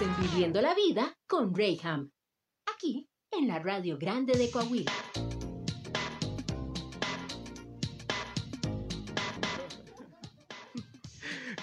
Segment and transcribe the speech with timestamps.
[0.00, 2.12] En Viviendo la Vida con Rayham,
[2.72, 4.92] aquí en la Radio Grande de Coahuila.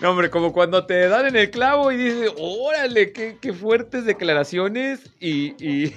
[0.01, 5.09] No, hombre, como cuando te dan en el clavo y dices, órale, qué, fuertes declaraciones
[5.21, 5.93] y,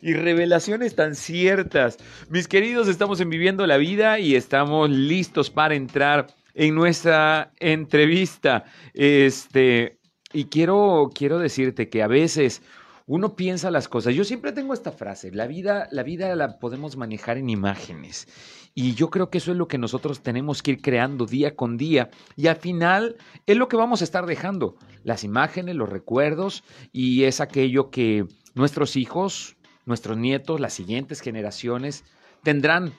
[0.00, 1.98] revelaciones tan ciertas.
[2.30, 8.64] Mis queridos, estamos en Viviendo la Vida y estamos listos para entrar en nuestra entrevista.
[8.94, 9.98] Este,
[10.32, 12.62] y quiero, quiero decirte que a veces
[13.06, 14.14] uno piensa las cosas.
[14.14, 18.28] Yo siempre tengo esta frase, la vida, la vida la podemos manejar en imágenes.
[18.74, 21.76] Y yo creo que eso es lo que nosotros tenemos que ir creando día con
[21.76, 22.10] día.
[22.36, 23.16] Y al final
[23.46, 24.76] es lo que vamos a estar dejando.
[25.04, 32.04] Las imágenes, los recuerdos y es aquello que nuestros hijos, nuestros nietos, las siguientes generaciones
[32.42, 32.94] tendrán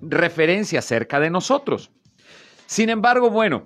[0.00, 1.90] referencia cerca de nosotros.
[2.66, 3.62] Sin embargo, bueno,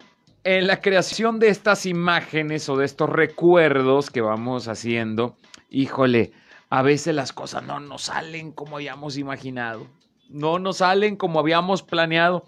[0.46, 5.36] en la creación de estas imágenes o de estos recuerdos que vamos haciendo,
[5.70, 6.30] híjole,
[6.70, 9.88] a veces las cosas no nos salen como habíamos imaginado,
[10.28, 12.44] no nos salen como habíamos planeado.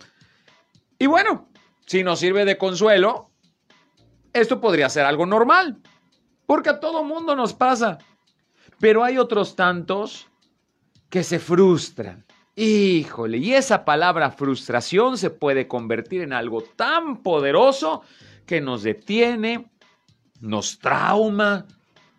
[0.96, 1.48] Y bueno,
[1.86, 3.32] si nos sirve de consuelo,
[4.32, 5.82] esto podría ser algo normal,
[6.46, 7.98] porque a todo mundo nos pasa.
[8.78, 10.28] Pero hay otros tantos
[11.10, 12.24] que se frustran.
[12.60, 18.02] Híjole, y esa palabra frustración se puede convertir en algo tan poderoso
[18.46, 19.70] que nos detiene,
[20.40, 21.66] nos trauma,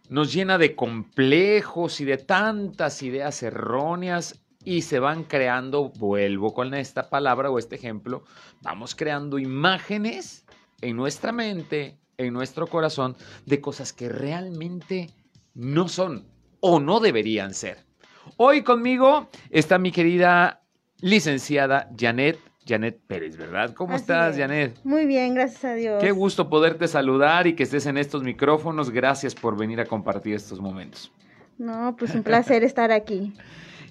[0.08, 6.74] nos llena de complejos y de tantas ideas erróneas y se van creando, vuelvo con
[6.74, 8.24] esta palabra o este ejemplo,
[8.62, 10.46] vamos creando imágenes
[10.80, 15.10] en nuestra mente, en nuestro corazón, de cosas que realmente
[15.54, 16.30] no son
[16.62, 17.89] o no deberían ser.
[18.38, 20.62] Hoy conmigo está mi querida
[21.02, 23.74] licenciada Janet Janet Pérez, ¿verdad?
[23.74, 24.80] ¿Cómo estás, Janet?
[24.84, 26.04] Muy bien, gracias a Dios.
[26.04, 28.92] Qué gusto poderte saludar y que estés en estos micrófonos.
[28.92, 31.12] Gracias por venir a compartir estos momentos.
[31.58, 33.34] No, pues un placer estar aquí.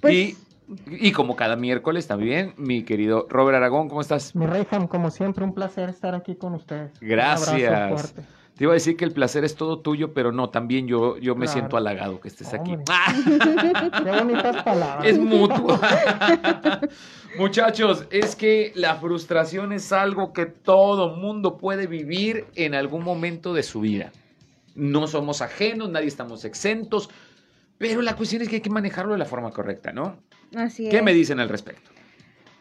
[0.00, 0.36] Pues
[0.86, 4.37] y, como cada miércoles también, mi querido Robert Aragón, ¿cómo estás?
[4.37, 6.93] Mi Reyham, como siempre, un placer estar aquí con ustedes.
[7.00, 8.15] Gracias.
[8.59, 11.37] Te iba a decir que el placer es todo tuyo, pero no, también yo, yo
[11.37, 12.73] me siento halagado que estés aquí.
[14.03, 15.07] Qué bonitas palabras.
[15.07, 15.79] Es mutuo.
[17.39, 23.55] Muchachos, es que la frustración es algo que todo mundo puede vivir en algún momento
[23.55, 24.11] de su vida.
[24.75, 27.11] No somos ajenos, nadie estamos exentos,
[27.79, 30.19] pero la cuestión es que hay que manejarlo de la forma correcta, ¿no?
[30.57, 30.91] Así es.
[30.91, 31.93] ¿Qué me dicen al respecto?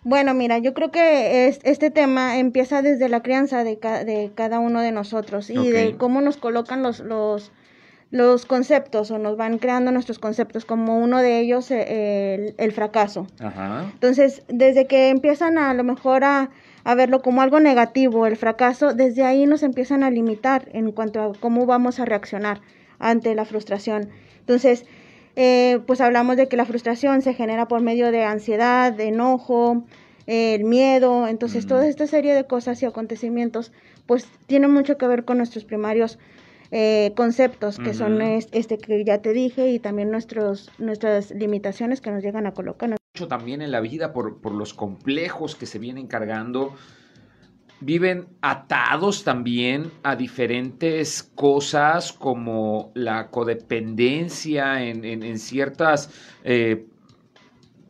[0.03, 4.81] Bueno, mira, yo creo que este tema empieza desde la crianza de, de cada uno
[4.81, 7.51] de nosotros y de cómo nos colocan los, los,
[8.11, 13.27] los, conceptos o nos van creando nuestros conceptos, como uno de ellos eh, el, fracaso.
[13.39, 13.89] Ajá.
[13.93, 16.51] Entonces, desde que empiezan a, lo mejor a,
[16.83, 21.21] a, verlo como algo negativo, el fracaso, desde ahí nos empiezan a limitar en cuanto
[21.21, 22.61] a cómo vamos a reaccionar
[22.99, 24.09] ante la frustración.
[24.39, 24.85] Entonces,
[25.39, 29.85] eh, pues hablamos de que la frustración se genera por medio de ansiedad, de enojo,
[30.25, 33.71] el miedo, entonces toda esta serie de cosas y acontecimientos
[34.07, 36.17] pues tienen mucho que ver con nuestros primarios
[36.71, 42.09] eh, conceptos que son este que ya te dije y también nuestros, nuestras limitaciones que
[42.09, 42.89] nos llegan a colocar.
[42.89, 46.73] Mucho también en la vida por, por los complejos que se vienen cargando
[47.79, 56.09] viven atados también a diferentes cosas como la codependencia en, ciertas,
[56.43, 56.85] eh,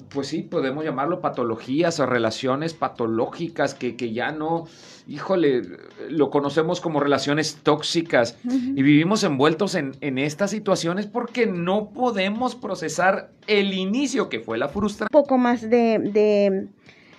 [0.09, 4.65] pues sí, podemos llamarlo patologías o relaciones patológicas que, ya no,
[5.07, 5.61] híjole,
[6.09, 13.31] lo conocemos como relaciones tóxicas y vivimos envueltos en, estas situaciones porque no podemos procesar
[13.47, 15.09] el inicio que fue la frustración.
[15.13, 16.67] Un poco más de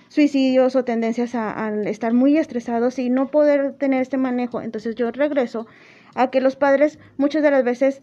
[0.09, 4.61] suicidios o tendencias a, estar muy estresados y no poder tener este manejo.
[4.61, 5.67] Entonces yo regreso
[6.15, 8.01] a que los padres muchas de las veces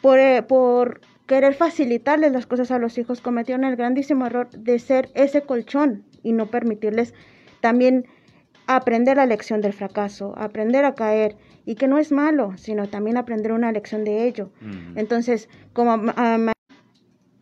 [0.00, 4.78] por, eh, por querer facilitarles las cosas a los hijos cometieron el grandísimo error de
[4.78, 7.14] ser ese colchón y no permitirles
[7.60, 8.06] también
[8.66, 13.16] aprender la lección del fracaso, aprender a caer y que no es malo, sino también
[13.16, 14.50] aprender una lección de ello.
[14.94, 16.52] Entonces, como a,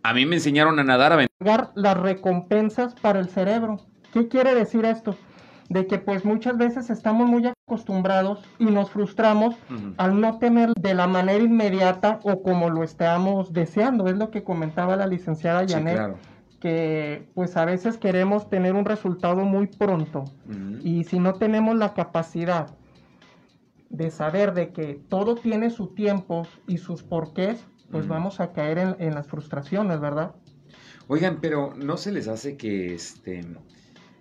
[0.03, 3.79] a, mí me enseñaron a nadar a las recompensas para el cerebro.
[4.13, 5.17] ¿Qué quiere decir esto?
[5.69, 9.55] De que pues muchas veces estamos muy acostumbrados y nos frustramos
[9.99, 14.07] al no tener de la manera inmediata o como lo estamos deseando.
[14.07, 16.17] Es lo que comentaba la licenciada Janet.
[16.61, 20.25] que pues a veces queremos tener un resultado muy pronto
[20.83, 22.75] y si no tenemos la capacidad
[23.91, 28.79] de saber de que todo tiene su tiempo y sus porqués, pues vamos a caer
[28.79, 30.35] en, en, las frustraciones, ¿verdad?
[31.07, 33.43] Oigan, pero no se les hace que este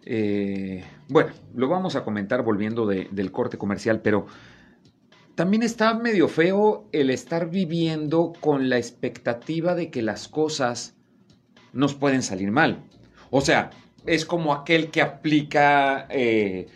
[0.10, 4.26] eh, bueno, lo vamos a comentar volviendo del corte comercial, pero
[5.36, 10.96] también está medio feo el estar viviendo con la expectativa de que las cosas
[11.74, 12.86] nos pueden salir mal.
[13.32, 13.72] O sea,
[14.06, 16.68] es como aquel que aplica eh,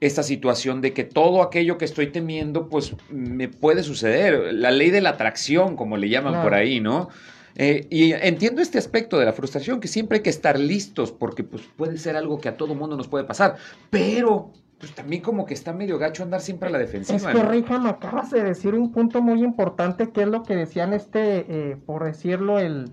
[0.00, 4.52] esta situación de que todo aquello que estoy temiendo, pues me puede suceder.
[4.52, 7.08] La ley de la atracción, como le llaman por ahí, ¿no?
[7.56, 11.42] Eh, y entiendo este aspecto de la frustración, que siempre hay que estar listos, porque
[11.44, 13.56] pues, puede ser algo que a todo mundo nos puede pasar,
[13.90, 17.32] pero pues también como que está medio gacho andar siempre a la defensiva.
[17.32, 20.94] Es que, me acabas de decir un punto muy importante, que es lo que decían
[20.94, 22.90] este, eh, por decirlo, el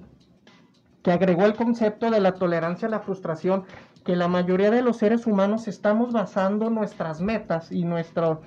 [1.01, 3.63] que agregó el concepto de la tolerancia a la frustración,
[4.03, 8.41] que la mayoría de los seres humanos estamos basando nuestras metas y nuestro,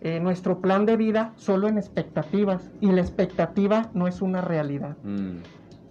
[0.00, 4.96] eh, nuestro plan de vida solo en expectativas, y la expectativa no es una realidad.
[5.02, 5.38] Mm.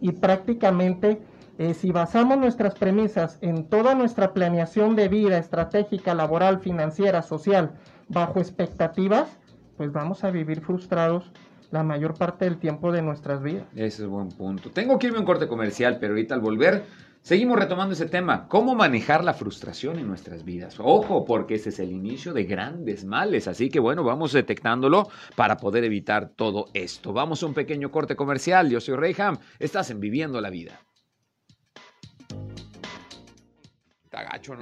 [0.01, 1.19] Y prácticamente
[1.57, 7.71] eh, si basamos nuestras premisas en toda nuestra planeación de vida estratégica, laboral, financiera, social,
[8.09, 9.37] bajo expectativas,
[9.75, 11.31] pues vamos a vivir frustrados
[11.71, 13.65] la mayor parte del tiempo de nuestras vidas.
[13.75, 14.69] Ese es buen punto.
[14.69, 16.85] Tengo que irme a un corte comercial, pero ahorita al volver
[17.27, 20.77] seguimos retomando ese tema, cómo manejar la frustración en nuestras vidas.
[20.79, 25.57] Ojo, porque ese es el inicio de grandes males, así que bueno, vamos detectándolo para
[25.57, 27.11] poder evitar todo esto.
[27.11, 28.69] Vamos a un pequeño corte comercial.
[28.69, 30.79] Yo soy Reyham, estás en Viviendo la Vida.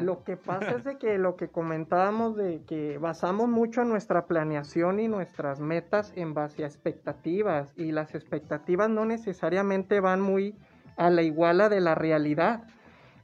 [0.02, 5.00] Lo que pasa es de que lo que comentábamos de que basamos mucho nuestra planeación
[5.00, 10.56] y nuestras metas en base a expectativas y las expectativas no necesariamente van muy
[10.96, 12.64] a la iguala de la realidad.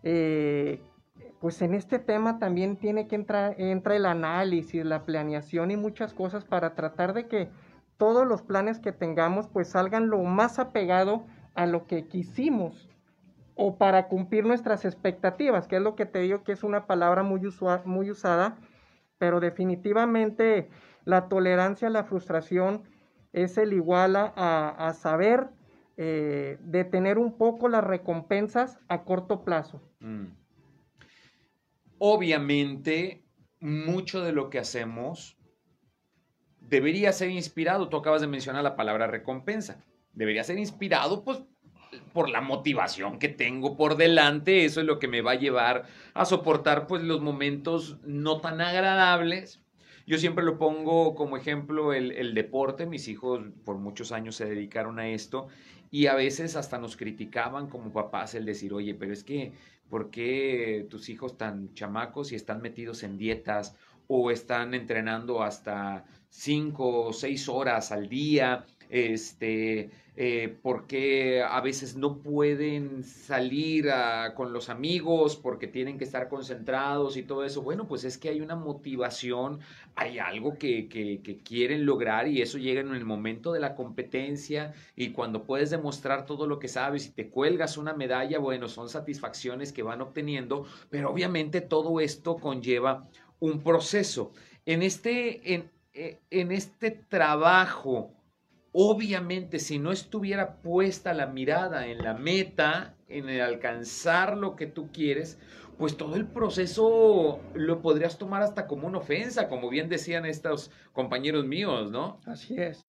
[0.04, 0.82] Eh,
[1.40, 6.14] pues en este tema también tiene que entrar entra el análisis, la planeación y muchas
[6.14, 7.50] cosas para tratar de que
[7.98, 11.26] todos los planes que tengamos pues salgan lo más apegado
[11.56, 12.90] a lo que quisimos
[13.56, 17.24] o para cumplir nuestras expectativas, que es lo que te digo que es una palabra
[17.24, 17.42] muy,
[17.86, 18.58] muy usada,
[19.18, 20.70] pero definitivamente
[21.06, 22.84] la tolerancia a la frustración
[23.34, 25.50] es el igual a, saber
[25.98, 29.82] eh, detener un poco las recompensas a corto plazo.
[30.00, 30.28] Mm.
[32.00, 33.24] Obviamente,
[33.60, 35.38] mucho de lo que hacemos
[36.60, 39.84] debería ser inspirado, tú acabas de mencionar la palabra recompensa,
[40.14, 41.44] debería ser inspirado pues
[42.14, 45.84] por la motivación que tengo por delante, eso es lo que me va a llevar
[46.14, 49.62] a soportar pues los momentos no tan agradables.
[50.08, 54.46] Yo siempre lo pongo como ejemplo el, el, deporte, mis hijos por muchos años se
[54.46, 55.48] dedicaron a esto
[55.92, 59.54] y a veces hasta nos criticaban como papás el decir, oye, pero es que,
[59.90, 63.76] ¿por qué tus hijos tan chamacos y están metidos en dietas
[64.08, 68.66] o están entrenando hasta cinco o seis horas al día?
[68.92, 73.88] Este, eh, porque a veces no pueden salir
[74.36, 77.62] con los amigos porque tienen que estar concentrados y todo eso.
[77.62, 79.62] Bueno, pues es que hay una motivación,
[79.96, 84.74] hay algo que, que, quieren lograr y eso llega en el momento de la competencia
[84.98, 88.90] y cuando puedes demostrar todo lo que sabes y te cuelgas una medalla, bueno, son
[88.90, 93.08] satisfacciones que van obteniendo, pero obviamente todo esto conlleva
[93.40, 94.34] un proceso.
[94.66, 98.14] En este, en, eh, en este trabajo,
[98.74, 104.66] Obviamente, si no estuviera puesta la mirada en la meta, en el alcanzar lo que
[104.66, 105.38] tú quieres,
[105.78, 110.72] pues todo el proceso lo podrías tomar hasta como una ofensa, como bien decían estos
[110.94, 112.22] compañeros míos, ¿no?
[112.26, 112.86] Así es.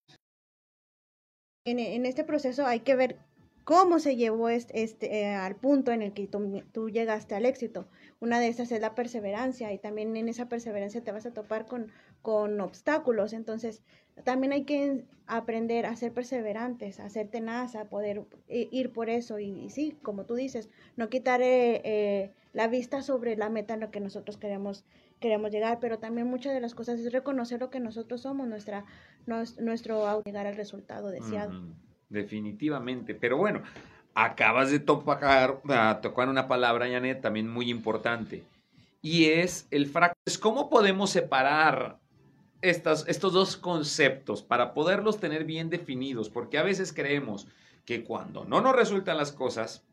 [1.65, 3.19] En, este proceso hay que ver
[3.65, 7.89] cómo se llevó este, este al punto en el que tú, llegaste al éxito.
[8.21, 11.67] Una de esas es la perseverancia y también en esa perseverancia te vas a topar
[11.67, 11.91] con,
[12.21, 13.33] con obstáculos.
[13.33, 13.83] Entonces,
[14.25, 19.39] también hay que aprender a ser perseverantes, a ser tenaz, a poder ir por eso.
[19.39, 23.81] Y, sí, como tú dices, no quitar eh, eh, la vista sobre la meta en
[23.81, 24.85] la que nosotros queremos,
[25.21, 28.85] queremos llegar, pero también muchas de las cosas es reconocer lo que nosotros somos, nuestra,
[29.27, 31.53] nuestro llegar al resultado deseado.
[32.11, 33.63] definitivamente, pero bueno,
[34.15, 35.63] acabas de tocar,
[36.03, 38.45] tocar una palabra, Janet, también muy importante,
[39.01, 40.41] y es el fracaso.
[40.41, 42.02] ¿Cómo podemos separar
[42.63, 47.49] estos dos conceptos para poderlos tener bien definidos, porque a veces creemos
[47.85, 49.85] que cuando no nos resultan las cosas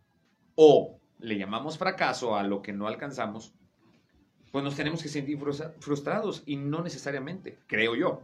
[0.55, 3.53] o le llamamos fracaso a lo que no alcanzamos,
[4.51, 5.39] pues nos tenemos que sentir
[5.79, 8.21] frustrados y no necesariamente, creo yo.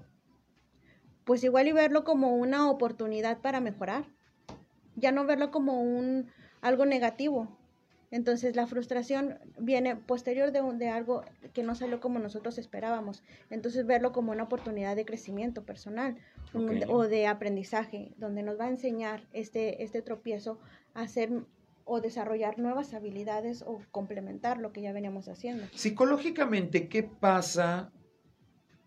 [1.23, 4.05] Pues igual y verlo como una oportunidad para mejorar,
[4.95, 7.57] ya no verlo como un algo negativo,
[8.15, 13.21] entonces la frustración viene posterior de, de algo que no salió como nosotros esperábamos.
[13.49, 16.15] Entonces verlo como una oportunidad de crecimiento personal
[16.87, 20.57] o de aprendizaje, donde nos va a enseñar este, este tropiezo
[20.93, 21.29] a hacer
[21.83, 25.65] o desarrollar nuevas habilidades o complementar lo que ya veníamos haciendo.
[25.73, 27.91] Psicológicamente, ¿qué pasa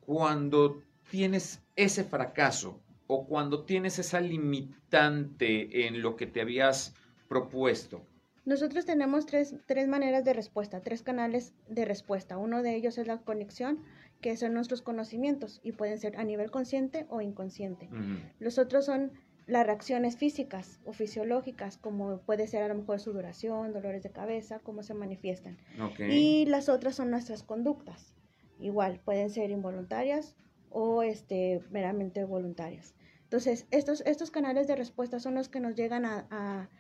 [0.01, 6.95] cuando tienes ese fracaso o cuando tienes esa limitante en lo que te habías
[7.29, 8.08] propuesto?
[8.49, 12.39] Nosotros tenemos tres, tres, maneras de respuesta, tres canales de respuesta.
[12.39, 13.85] Uno de ellos es la conexión,
[14.23, 17.91] que son nuestros conocimientos y pueden ser a nivel consciente o inconsciente.
[18.39, 19.13] Los otros son
[19.47, 24.61] las reacciones físicas o fisiológicas, como puede ser a lo mejor sudoración, dolores de cabeza,
[24.61, 25.59] cómo se manifiestan.
[25.99, 28.15] Y las otras son nuestras conductas.
[28.59, 30.37] Igual, pueden ser involuntarias
[30.71, 32.95] o este, meramente voluntarias.
[33.25, 36.71] Entonces, estos, estos canales de respuesta son los que nos llegan a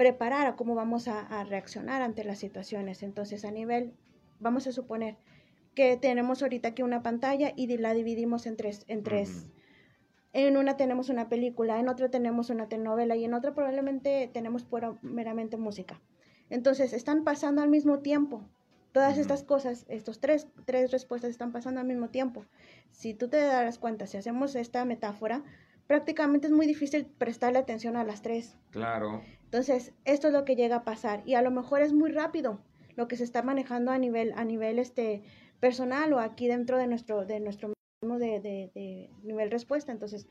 [0.00, 3.02] preparar a cómo vamos a, reaccionar ante las situaciones.
[3.02, 3.92] Entonces, a nivel,
[4.38, 5.18] vamos a suponer
[5.74, 8.86] que tenemos ahorita aquí una pantalla y la dividimos en tres.
[8.88, 9.50] En, tres.
[10.32, 14.64] en una tenemos una película, en otra tenemos una telenovela y en otra probablemente tenemos
[14.64, 16.00] pura, meramente música.
[16.48, 18.42] Entonces, están pasando al mismo tiempo.
[18.92, 22.46] Todas estas cosas, estos tres, tres respuestas están pasando al mismo tiempo.
[22.90, 25.44] Si tú te darás cuenta, si hacemos esta metáfora,
[25.90, 28.56] prácticamente es muy difícil prestarle atención a las tres.
[28.70, 29.22] Claro.
[29.42, 32.60] Entonces, esto es lo que llega a pasar y a lo mejor es muy rápido
[32.94, 35.24] lo que se está manejando a nivel a nivel este
[35.58, 39.90] personal o aquí dentro de nuestro de nuestro de, de, de nivel respuesta.
[39.90, 40.28] Entonces,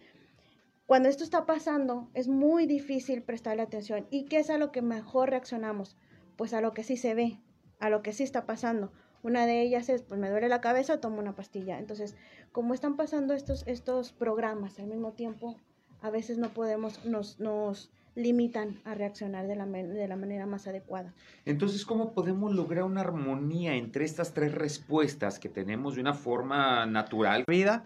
[0.85, 4.07] cuando esto está pasando, es muy difícil prestarle atención.
[4.09, 5.97] ¿Y qué es a lo que mejor reaccionamos?
[6.37, 7.37] Pues a lo que sí se ve,
[7.79, 8.93] a lo que sí está pasando.
[9.21, 11.79] Una de ellas es, pues me duele la cabeza, tomo una pastilla.
[11.79, 12.15] Entonces,
[12.51, 15.55] como están pasando estos, estos programas al mismo tiempo,
[16.01, 20.67] a veces no podemos, nos, nos limitan a reaccionar de la, de la manera más
[20.67, 21.13] adecuada.
[21.45, 26.85] Entonces, ¿cómo podemos lograr una armonía entre estas tres respuestas que tenemos de una forma
[26.85, 27.43] natural?
[27.47, 27.85] Vida.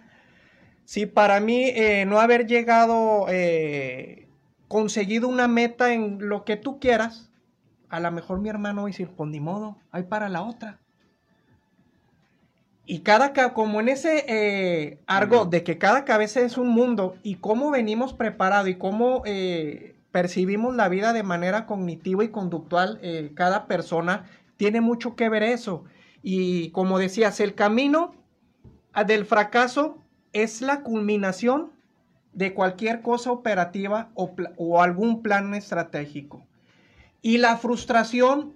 [0.86, 4.28] Sí, para mí eh, no haber llegado, eh,
[4.68, 7.32] conseguido una meta en lo que tú quieras,
[7.90, 10.80] a lo mejor mi hermano va a decir, pues ni modo, hay para la otra.
[12.86, 17.36] Y cada, como en ese eh, argot de que cada cabeza es un mundo y
[17.36, 23.32] cómo venimos preparados y cómo eh, percibimos la vida de manera cognitiva y conductual, eh,
[23.36, 24.26] cada persona
[24.58, 25.86] tiene mucho que ver eso.
[26.22, 28.16] Y como decías, el camino
[29.08, 29.98] del fracaso
[30.34, 31.72] es la culminación
[32.34, 36.46] de cualquier cosa operativa o, o algún plan estratégico.
[37.22, 38.54] Y la frustración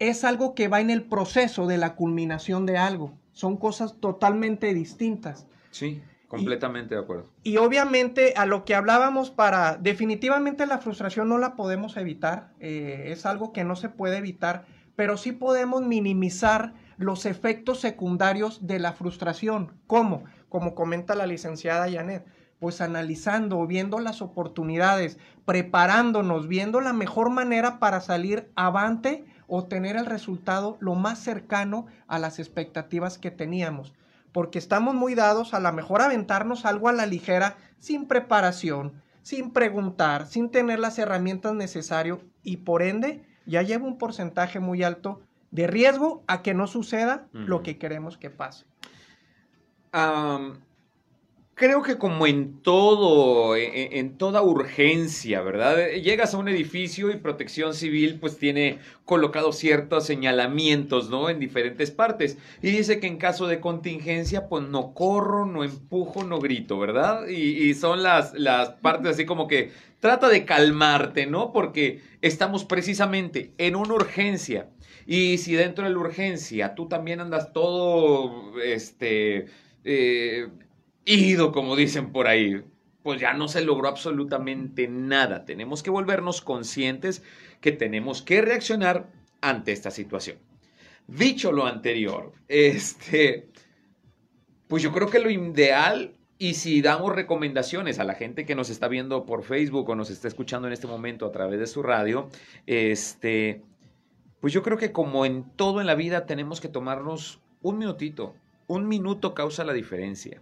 [0.00, 3.12] es algo que va en el proceso de la culminación de algo.
[3.32, 5.46] Son cosas totalmente distintas.
[5.70, 7.28] Sí, completamente de acuerdo.
[7.44, 13.04] Y obviamente a lo que hablábamos para, definitivamente la frustración no la podemos evitar, eh,
[13.08, 14.64] es algo que no se puede evitar,
[14.96, 19.72] pero sí podemos minimizar los efectos secundarios de la frustración.
[19.86, 20.24] ¿Cómo?
[20.48, 22.24] Como comenta la licenciada Janet,
[22.58, 29.96] pues analizando, viendo las oportunidades, preparándonos, viendo la mejor manera para salir avante o tener
[29.96, 33.92] el resultado lo más cercano a las expectativas que teníamos.
[34.32, 39.50] Porque estamos muy dados a la mejor aventarnos algo a la ligera, sin preparación, sin
[39.50, 45.20] preguntar, sin tener las herramientas necesarias y por ende ya lleva un porcentaje muy alto
[45.50, 48.64] de riesgo a que no suceda lo que queremos que pase
[51.60, 55.90] creo que como en todo, e, e, en, toda urgencia, ¿verdad?
[55.90, 61.28] Llegas a un edificio y protección civil pues tiene colocado ciertos señalamientos, ¿no?
[61.28, 62.38] En diferentes partes.
[62.62, 67.28] Y dice que en caso de contingencia pues no corro, no empujo, no grito, ¿verdad?
[67.28, 71.52] Y, son las, las partes así como que trata de calmarte, ¿no?
[71.52, 74.70] Porque estamos precisamente en una urgencia.
[75.06, 79.44] Y si dentro de la urgencia tú también andas todo, este...
[79.84, 80.48] Eh,
[81.04, 82.62] ido, como dicen por ahí,
[83.02, 85.44] pues ya no se logró absolutamente nada.
[85.44, 87.22] Tenemos que volvernos conscientes
[87.60, 90.38] que tenemos que reaccionar ante esta situación.
[91.06, 93.48] Dicho lo anterior, este,
[94.68, 98.70] pues yo creo que lo ideal y si damos recomendaciones a la gente que nos
[98.70, 101.82] está viendo por Facebook o nos está escuchando en este momento a través de su
[101.82, 102.28] radio,
[102.66, 103.62] este,
[104.40, 108.34] pues yo creo que como en todo en la vida tenemos que tomarnos un minutito.
[108.68, 110.40] Un minuto causa la diferencia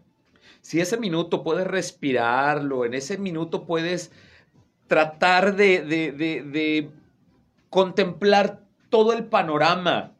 [0.60, 4.10] si ese minuto puedes respirarlo, en ese minuto puedes
[4.86, 6.90] tratar de, de,
[7.70, 10.14] contemplar todo el panorama,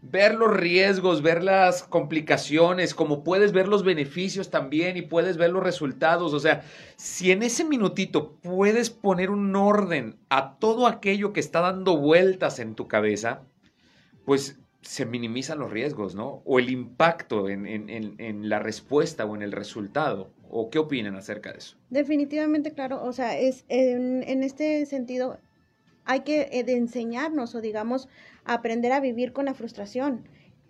[0.00, 5.50] ver los riesgos, ver las complicaciones, como puedes ver los beneficios también y puedes ver
[5.50, 6.32] los resultados.
[6.32, 6.64] O sea,
[6.96, 12.60] si en ese minutito puedes poner un orden a todo aquello que está dando vueltas
[12.60, 13.42] en tu cabeza,
[14.24, 16.42] pues se minimizan los riesgos, ¿no?
[16.44, 20.30] O el impacto en, la respuesta o en el resultado.
[20.50, 21.76] ¿O qué opinan acerca de eso?
[21.88, 23.02] Definitivamente, claro.
[23.02, 25.38] O sea, es en, este sentido
[26.04, 28.08] hay que eh, enseñarnos o digamos
[28.44, 30.28] aprender a vivir con la frustración.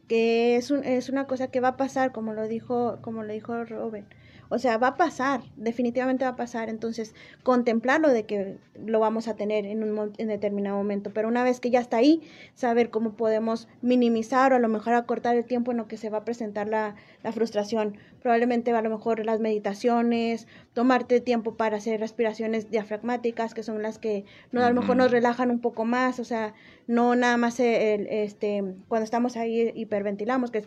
[0.08, 3.32] que es, un, es una cosa que va a pasar, como lo dijo, como lo
[3.32, 4.06] dijo Robin.
[4.52, 6.68] O sea, va a pasar, definitivamente va a pasar.
[6.68, 11.10] Entonces, contemplarlo de que lo vamos a tener en un en determinado momento.
[11.14, 12.20] Pero una vez que ya está ahí,
[12.54, 16.10] saber cómo podemos minimizar o a lo mejor acortar el tiempo en lo que se
[16.10, 17.96] va a presentar la, la frustración.
[18.20, 23.98] Probablemente a lo mejor las meditaciones, tomarte tiempo para hacer respiraciones diafragmáticas, que son las
[23.98, 26.20] que no, a lo mejor nos relajan un poco más.
[26.20, 26.52] O sea,
[26.86, 30.66] no nada más el, este, cuando estamos ahí hiperventilamos, que es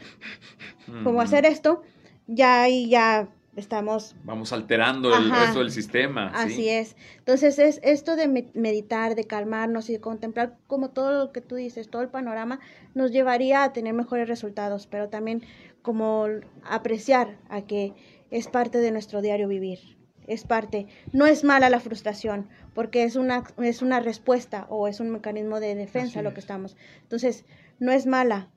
[1.04, 1.84] como hacer esto,
[2.26, 4.16] ya ahí ya estamos...
[4.24, 6.32] Vamos alterando el resto del sistema.
[6.34, 6.96] Así es.
[7.18, 11.56] Entonces es esto de meditar, de calmarnos y de contemplar como todo lo que tú
[11.56, 12.60] dices, todo el panorama,
[12.94, 15.44] nos llevaría a tener mejores resultados, pero también
[15.82, 16.28] como
[16.64, 17.94] apreciar a que
[18.32, 19.80] es parte de nuestro diario vivir.
[20.28, 25.00] Es parte, no es mala la frustración, porque es una, es una respuesta o es
[25.00, 26.76] un mecanismo de defensa lo que estamos.
[27.04, 27.46] Entonces,
[27.80, 28.50] no es mala,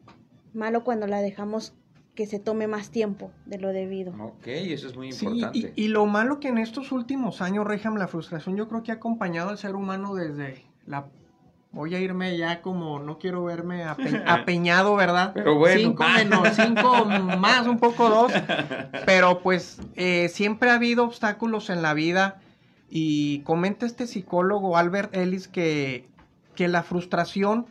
[0.55, 1.75] malo cuando la dejamos
[2.19, 4.13] que se tome más tiempo de lo debido.
[4.21, 5.73] Ok, eso es muy importante.
[5.77, 8.97] y, lo malo que en estos últimos años, Rejam, la frustración yo creo que ha
[8.97, 11.07] acompañado al ser humano desde la...
[11.71, 15.31] Voy a irme ya como, no quiero verme apeñado, ¿verdad?
[15.33, 15.81] Pero bueno.
[15.81, 18.33] Cinco menos, cinco más, un poco dos.
[19.07, 22.41] Pero pues eh, siempre ha habido obstáculos en la vida
[22.91, 26.09] y comenta este psicólogo Albert Ellis que,
[26.57, 27.67] que la frustración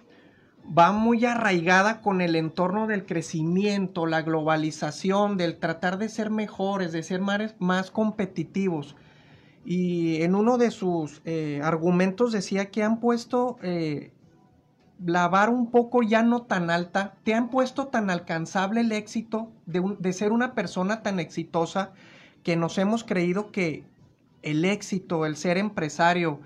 [0.75, 6.91] va muy arraigada con el entorno del crecimiento, la globalización, del tratar de ser mejores,
[6.91, 8.95] de ser más, competitivos.
[9.65, 14.13] Y en uno de sus eh, argumentos decía que han puesto eh,
[15.05, 20.13] la un poco ya no tan alta, te han puesto tan alcanzable el éxito de,
[20.13, 21.91] ser una persona tan exitosa
[22.43, 23.83] que nos hemos creído que
[24.41, 26.39] el éxito, el ser empresario,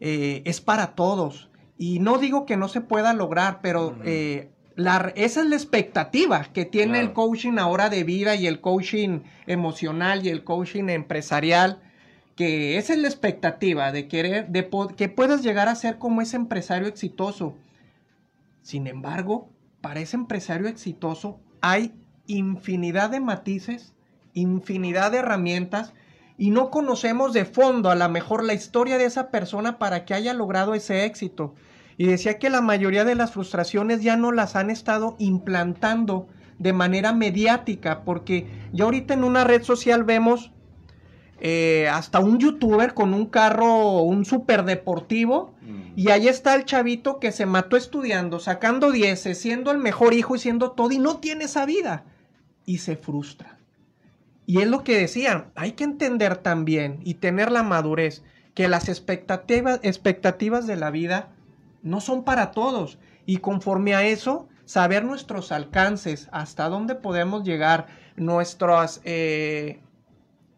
[0.00, 1.49] eh, es para todos
[1.80, 6.44] y no digo que no se pueda lograr, pero eh, la, esa es la expectativa
[6.52, 11.80] que tiene el coaching ahora de vida y el coaching emocional y el coaching empresarial,
[12.36, 16.36] que esa es la expectativa de querer, de que puedas llegar a ser como ese
[16.36, 17.56] empresario exitoso.
[18.60, 19.48] Sin embargo,
[19.80, 21.94] para ese empresario exitoso hay
[22.26, 23.94] infinidad de matices,
[24.34, 25.94] infinidad de herramientas
[26.36, 30.12] y no conocemos de fondo a lo mejor la historia de esa persona para que
[30.12, 31.54] haya logrado ese éxito.
[32.00, 36.72] Y decía que la mayoría de las frustraciones ya no las han estado implantando de
[36.72, 40.50] manera mediática, porque ya ahorita en una red social vemos
[41.40, 45.92] eh, hasta un youtuber con un carro, un super deportivo, mm.
[45.94, 50.36] y ahí está el chavito que se mató estudiando, sacando 10, siendo el mejor hijo
[50.36, 52.06] y siendo todo, y no tiene esa vida,
[52.64, 53.58] y se frustra.
[54.46, 58.22] Y es lo que decían, hay que entender también y tener la madurez
[58.54, 61.34] que las expectativas, expectativas de la vida
[61.82, 62.98] no son para todos.
[63.26, 69.80] Y conforme a eso, saber nuestros alcances, hasta dónde podemos llegar, nuestras, eh,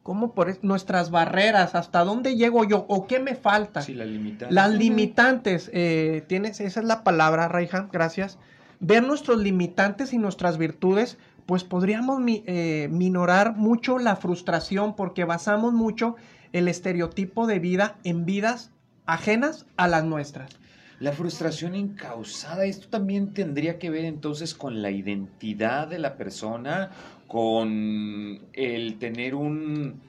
[0.02, 3.82] ¿cómo por nuestras barreras, hasta dónde llego yo o qué me falta.
[3.82, 4.54] Sí, las limitantes.
[4.54, 8.38] Las limitantes, eh, tienes, esa es la palabra, Raihan, gracias.
[8.80, 15.72] Ver nuestros limitantes y nuestras virtudes, pues podríamos eh, minorar mucho la frustración porque basamos
[15.72, 16.16] mucho
[16.52, 18.72] el estereotipo de vida en vidas
[19.06, 20.58] ajenas a las nuestras.
[21.02, 26.92] La frustración incausada, esto también tendría que ver entonces con la identidad de la persona,
[27.26, 30.00] con el tener un,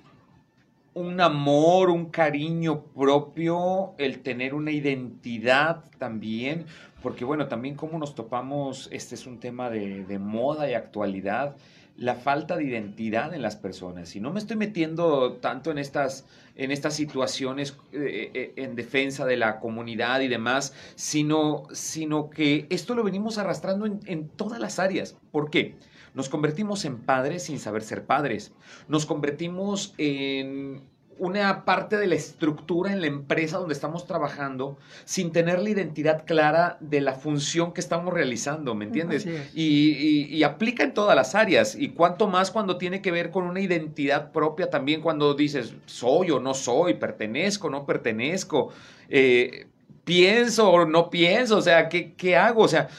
[0.93, 6.67] un amor, un cariño propio, el tener una identidad también,
[7.01, 11.55] porque bueno, también como nos topamos, este es un tema de, de moda y actualidad,
[11.95, 14.15] la falta de identidad en las personas.
[14.15, 16.25] Y no me estoy metiendo tanto en estas,
[16.55, 22.65] en estas situaciones eh, eh, en defensa de la comunidad y demás, sino, sino que
[22.69, 25.17] esto lo venimos arrastrando en, en todas las áreas.
[25.31, 25.75] ¿Por qué?
[26.13, 28.53] Nos convertimos en padres sin saber ser padres.
[28.87, 30.83] Nos convertimos en
[31.17, 36.25] una parte de la estructura en la empresa donde estamos trabajando sin tener la identidad
[36.25, 39.27] clara de la función que estamos realizando, ¿me entiendes?
[39.53, 41.75] Y, aplica en todas las áreas.
[41.75, 46.31] Y cuanto más cuando tiene que ver con una identidad propia también, cuando dices, soy
[46.31, 48.69] o no soy, pertenezco o no pertenezco,
[49.09, 49.67] eh,
[50.03, 52.63] pienso o no pienso, o sea, ¿qué, ¿qué hago?
[52.63, 52.89] O sea,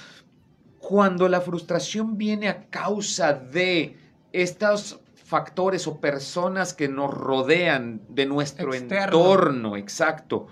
[0.79, 3.97] cuando la frustración viene a causa de
[4.33, 10.47] estas factores o personas que nos rodean de nuestro entorno, exacto.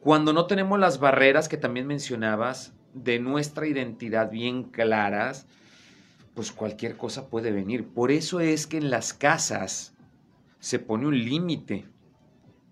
[0.00, 5.46] Cuando no tenemos las barreras que también mencionabas de nuestra identidad bien claras,
[6.34, 7.88] pues cualquier cosa puede venir.
[7.88, 9.94] Por eso es que en las casas
[10.60, 11.86] se pone un límite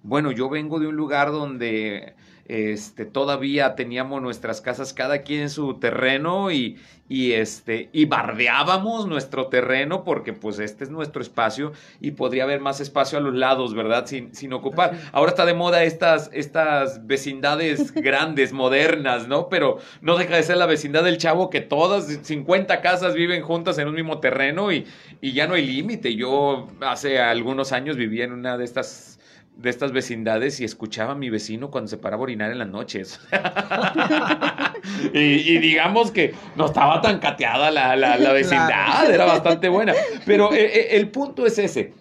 [0.03, 2.15] Bueno, yo vengo de un lugar donde
[2.47, 6.79] este, todavía teníamos nuestras casas cada quien en su terreno y,
[7.09, 12.61] y, este, y bardeábamos nuestro terreno porque pues este es nuestro espacio y podría haber
[12.61, 14.05] más espacio a los lados, ¿verdad?
[14.07, 14.93] Sin, sin ocupar.
[15.13, 19.49] Ahora está de moda estas, estas vecindades grandes, modernas, ¿no?
[19.49, 23.79] Pero no deja de ser la vecindad del chavo que todas 50 casas viven juntas
[23.79, 24.87] en un mismo terreno y,
[25.23, 26.15] y ya no hay límite.
[26.15, 29.19] Yo hace algunos años vivía en una de estas
[29.57, 32.69] de estas vecindades y escuchaba a mi vecino cuando se paraba a orinar en las
[32.69, 33.21] noches.
[35.13, 39.95] y, digamos que no estaba tan cateada la, vecindad, era bastante buena.
[40.27, 41.95] Pero eh, eh, el punto es ese.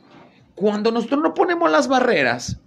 [0.56, 2.60] Cuando nosotros no ponemos las barreras,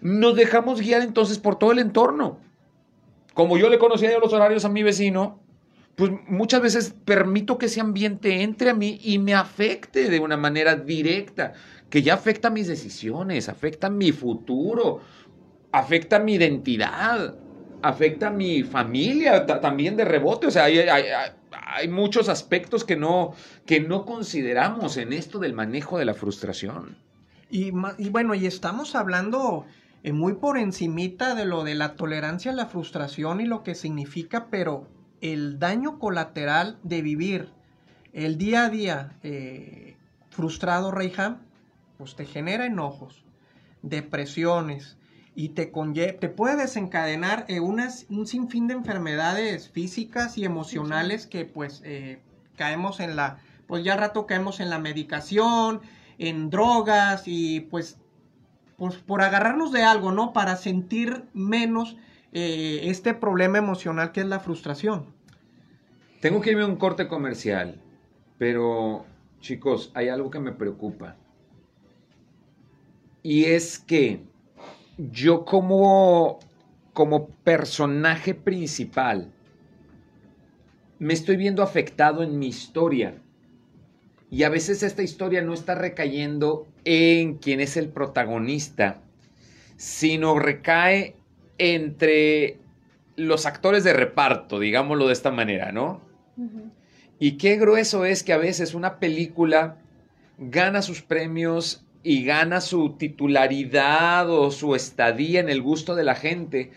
[0.00, 2.40] nos dejamos guiar entonces por todo el entorno.
[3.32, 5.40] Como yo le conocía los horarios a mi vecino,
[5.96, 10.36] pues muchas veces permito que ese ambiente entre a mí y me afecte de una
[10.36, 11.54] manera directa
[11.90, 15.00] que ya afecta mis decisiones, afecta mi futuro,
[15.72, 17.34] afecta mi identidad,
[17.82, 20.46] afecta mi familia también de rebote.
[20.46, 23.34] O sea, hay, muchos aspectos que no,
[23.66, 26.96] que no consideramos en esto del manejo de la frustración.
[27.50, 29.66] Y, y bueno, y estamos hablando
[30.02, 33.74] eh, muy por encimita de lo de la tolerancia a la frustración y lo que
[33.74, 34.86] significa, pero
[35.22, 37.48] el daño colateral de vivir
[38.12, 39.96] el día a día eh,
[40.28, 41.38] frustrado, Reyham,
[41.98, 43.24] pues te genera enojos,
[43.82, 44.96] depresiones
[45.34, 51.82] y te, te puede desencadenar eh, un sinfín de enfermedades físicas y emocionales que pues
[51.84, 52.20] eh,
[52.56, 55.80] caemos en la, pues ya rato caemos en la medicación,
[56.18, 57.98] en drogas y pues,
[58.76, 60.32] pues por agarrarnos de algo, ¿no?
[60.32, 61.96] Para sentir menos
[62.32, 65.06] eh, este problema emocional que es la frustración.
[66.20, 67.80] Tengo que irme a un corte comercial,
[68.38, 69.04] pero
[69.40, 71.16] chicos, hay algo que me preocupa.
[73.24, 74.20] Y es que
[74.98, 76.40] yo como,
[76.92, 79.32] como personaje principal
[80.98, 83.14] me estoy viendo afectado en mi historia.
[84.30, 89.00] Y a veces esta historia no está recayendo en quien es el protagonista,
[89.78, 91.16] sino recae
[91.56, 92.58] entre
[93.16, 96.02] los actores de reparto, digámoslo de esta manera, ¿no?
[97.18, 99.78] Y qué grueso es que a veces una película
[100.36, 106.14] gana sus premios y gana su titularidad o su estadía en el gusto de la
[106.14, 106.70] gente,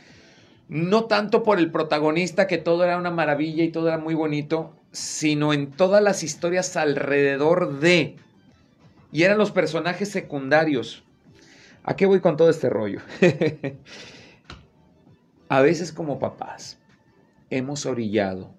[0.70, 4.74] no tanto por el protagonista, que todo era una maravilla y todo era muy bonito,
[4.92, 8.16] sino en todas las historias alrededor de.
[9.12, 11.04] Y eran los personajes secundarios.
[11.84, 13.02] ¿A qué voy con todo este rollo?
[15.50, 16.80] a veces como papás
[17.50, 18.54] hemos orillado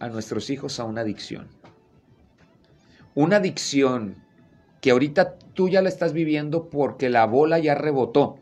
[0.00, 1.46] a nuestros hijos a una adicción.
[3.14, 4.16] Una adicción
[4.80, 8.38] que ahorita tú ya la estás viviendo porque la bola ya rebotó.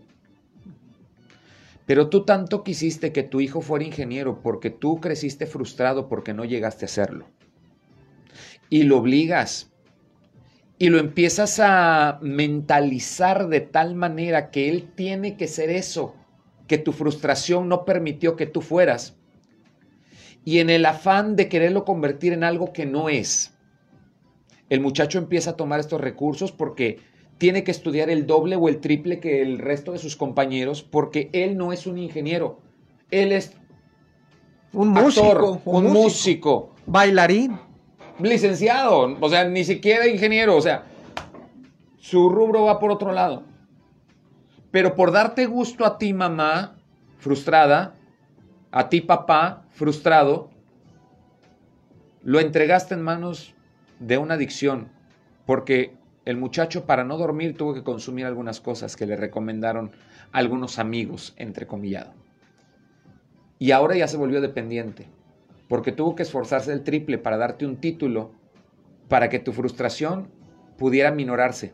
[1.87, 6.45] Pero tú tanto quisiste que tu hijo fuera ingeniero porque tú creciste frustrado porque no
[6.45, 7.27] llegaste a hacerlo.
[8.69, 9.71] Y lo obligas.
[10.77, 16.17] Y lo empiezas a mentalizar de tal manera que él tiene que ser eso,
[16.67, 19.17] que tu frustración no permitió que tú fueras.
[20.45, 23.54] Y en el afán de quererlo convertir en algo que no es,
[24.69, 26.99] el muchacho empieza a tomar estos recursos porque
[27.39, 31.31] tiene que estudiar el doble o el triple que el resto de sus compañeros porque
[31.33, 32.61] él no es un ingeniero,
[33.11, 33.57] él es
[34.73, 37.59] un músico, un, músico, bailarín,
[38.19, 40.85] licenciado, o sea, ni siquiera ingeniero, o sea,
[41.99, 43.45] su rubro va por otro lado.
[44.71, 46.77] Pero por darte gusto a ti, mamá,
[47.19, 47.95] frustrada,
[48.73, 50.51] a ti, papá, frustrado,
[52.23, 53.54] lo entregaste en manos
[54.07, 54.89] de una adicción,
[55.47, 55.95] porque
[56.27, 59.93] el muchacho para no dormir tuvo que consumir algunas cosas que le recomendaron
[60.31, 62.13] algunos amigos, entrecomillado.
[63.59, 65.07] Y ahora ya se volvió dependiente,
[65.69, 68.33] porque tuvo que esforzarse el triple para darte un título
[69.09, 70.29] para que tu frustración
[70.77, 71.73] pudiera minorarse.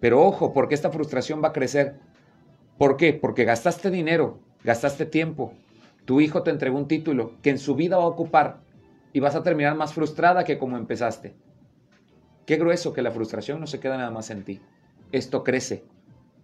[0.00, 1.96] Pero ojo, porque esta frustración va a crecer.
[2.78, 3.12] ¿Por qué?
[3.12, 5.52] Porque gastaste dinero, gastaste tiempo.
[6.06, 8.60] Tu hijo te entregó un título que en su vida va a ocupar
[9.12, 11.34] y vas a terminar más frustrada que como empezaste.
[12.46, 14.60] Qué grueso que la frustración no se queda nada más en ti.
[15.12, 15.84] Esto crece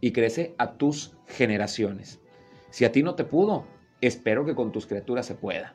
[0.01, 2.21] y crece a tus generaciones.
[2.71, 3.67] Si a ti no te pudo,
[4.01, 5.75] espero que con tus criaturas se pueda.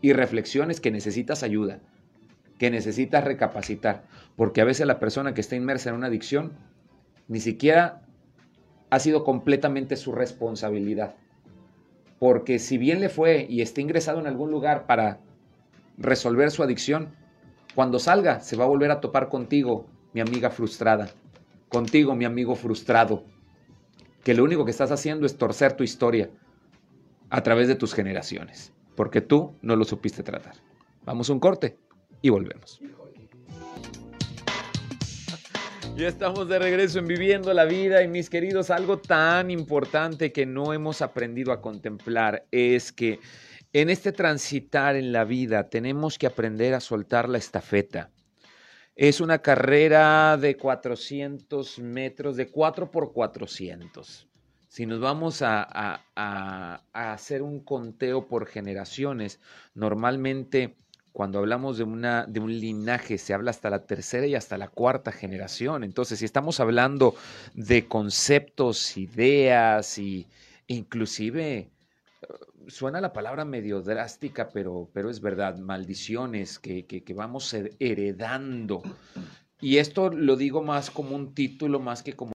[0.00, 1.80] Y reflexiones que necesitas ayuda,
[2.58, 4.04] que necesitas recapacitar,
[4.36, 6.52] porque a veces la persona que está inmersa en una adicción
[7.28, 8.02] ni siquiera
[8.90, 11.14] ha sido completamente su responsabilidad.
[12.18, 15.20] Porque si bien le fue y está ingresado en algún lugar para
[15.98, 17.14] resolver su adicción,
[17.74, 21.10] cuando salga se va a volver a topar contigo, mi amiga frustrada,
[21.68, 23.24] contigo, mi amigo frustrado.
[24.22, 26.30] que lo único que estás haciendo es torcer tu historia
[27.28, 30.54] a través de tus generaciones, porque tú no lo supiste tratar.
[31.04, 31.76] Vamos a un corte
[32.20, 32.80] y volvemos.
[35.96, 40.46] Ya estamos de regreso en Viviendo la Vida y mis queridos, algo tan importante que
[40.46, 43.18] no hemos aprendido a contemplar es que
[43.72, 48.10] en este transitar en la vida tenemos que aprender a soltar la estafeta.
[48.94, 54.28] Es una carrera de 400 metros, de 4 por 400.
[54.68, 56.02] Si nos vamos a,
[56.92, 59.40] hacer un conteo por generaciones,
[59.74, 60.76] normalmente
[61.12, 64.68] cuando hablamos de, una, de un linaje se habla hasta la tercera y hasta la
[64.68, 65.84] cuarta generación.
[65.84, 67.14] Entonces, si estamos hablando
[67.54, 70.26] de conceptos, ideas y
[70.68, 71.70] inclusive
[72.68, 78.82] suena la palabra medio drástica, pero, pero es verdad, maldiciones que, que, que vamos heredando.
[79.60, 82.30] Y esto lo digo más como un título, más que como